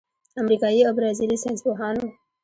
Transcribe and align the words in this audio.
امریکايي 0.41 0.81
او 0.87 0.93
برازیلي 0.97 1.37
ساینسپوهانو 1.43 2.05